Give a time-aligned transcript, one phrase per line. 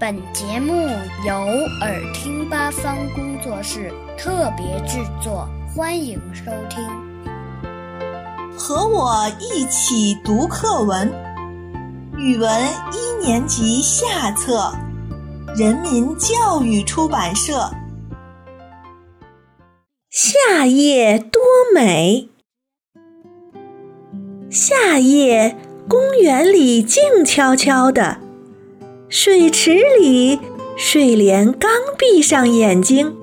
[0.00, 0.88] 本节目
[1.26, 1.34] 由
[1.82, 6.82] 耳听八方工作室特别制作，欢迎收听。
[8.56, 11.12] 和我一起读课文，
[12.16, 12.50] 语文
[12.94, 14.72] 一年级下册，
[15.54, 17.70] 人民教育出版社。
[20.08, 21.42] 夏夜多
[21.74, 22.30] 美，
[24.48, 28.29] 夏夜公园里静悄悄的。
[29.12, 30.38] 水池里，
[30.76, 33.16] 睡莲刚闭上眼睛，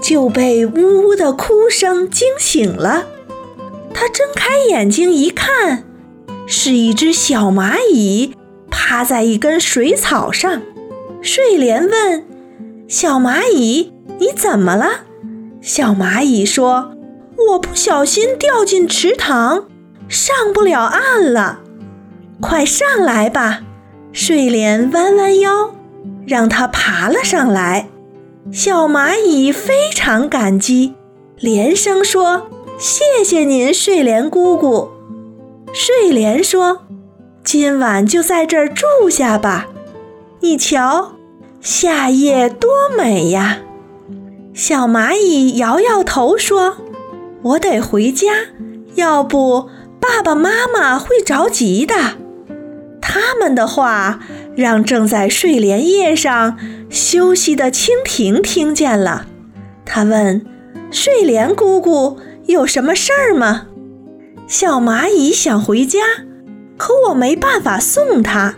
[0.00, 3.06] 就被呜呜的哭声惊醒了。
[3.92, 5.84] 他睁开眼睛一看，
[6.46, 8.32] 是一只小蚂蚁
[8.70, 10.62] 趴在一根水草上。
[11.20, 12.24] 睡莲问
[12.88, 15.04] ：“小蚂蚁，你怎么了？”
[15.60, 16.92] 小蚂蚁说
[17.50, 19.66] ：“我不小心掉进池塘，
[20.08, 21.60] 上不了岸了。
[22.40, 23.60] 快上来吧。”
[24.20, 25.70] 睡莲弯弯腰，
[26.26, 27.88] 让它爬了上来。
[28.50, 30.94] 小蚂蚁非常感激，
[31.36, 34.90] 连声说：“谢谢您，睡莲姑姑。”
[35.72, 36.82] 睡莲说
[37.44, 39.68] ：“今晚就在这儿住下吧。
[40.40, 41.12] 你瞧，
[41.60, 43.60] 夏夜多美呀！”
[44.52, 46.78] 小蚂蚁摇摇头说
[47.42, 48.32] ：“我得回家，
[48.96, 49.68] 要不
[50.00, 51.94] 爸爸妈妈会着急的。”
[53.18, 54.20] 他们的话
[54.56, 56.56] 让正在睡莲叶上
[56.88, 59.26] 休息的蜻蜓听见了。
[59.84, 60.46] 他问
[60.92, 63.66] ：“睡莲姑姑有什么事儿吗？”
[64.46, 65.98] 小蚂蚁想回家，
[66.76, 68.54] 可我没办法送它。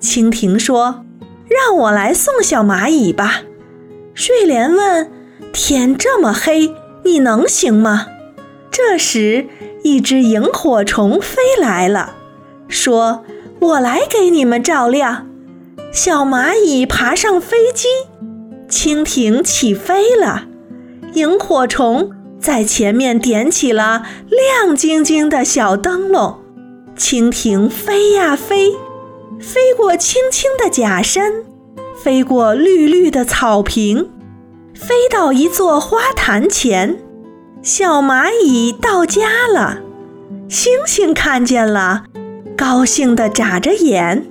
[0.00, 1.04] 蜻蜓说
[1.48, 3.40] ：“让我来送小蚂蚁吧。”
[4.14, 5.10] 睡莲问
[5.52, 6.74] ：“天这么黑，
[7.04, 8.06] 你能行吗？”
[8.70, 9.46] 这时，
[9.82, 12.14] 一只萤火虫飞来了，
[12.68, 13.24] 说。
[13.60, 15.26] 我来给你们照亮。
[15.92, 17.86] 小蚂蚁爬上飞机，
[18.68, 20.44] 蜻蜓起飞了，
[21.14, 26.40] 萤火虫在前面点起了亮晶晶的小灯笼。
[26.96, 28.72] 蜻蜓飞呀飞，
[29.40, 31.32] 飞过青青的假山，
[32.02, 34.10] 飞过绿绿的草坪，
[34.74, 36.98] 飞到一座花坛前。
[37.62, 39.78] 小蚂蚁到家了，
[40.48, 42.04] 星星看见了。
[42.56, 44.26] 高兴地眨着眼，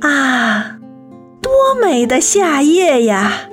[0.00, 0.78] 啊，
[1.40, 3.48] 多美的夏夜呀！